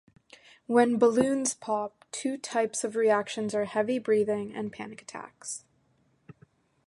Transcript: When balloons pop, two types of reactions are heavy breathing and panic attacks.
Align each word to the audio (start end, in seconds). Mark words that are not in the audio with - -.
When 0.65 0.97
balloons 0.97 1.53
pop, 1.53 2.05
two 2.11 2.35
types 2.35 2.83
of 2.83 2.95
reactions 2.95 3.53
are 3.53 3.65
heavy 3.65 3.99
breathing 3.99 4.51
and 4.51 4.71
panic 4.73 4.99
attacks. 5.03 5.63